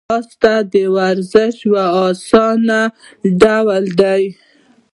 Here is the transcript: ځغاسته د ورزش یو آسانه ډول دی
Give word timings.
ځغاسته 0.09 0.53
د 0.73 0.75
ورزش 0.97 1.55
یو 1.67 1.75
آسانه 2.05 2.79
ډول 3.41 3.83
دی 3.99 4.23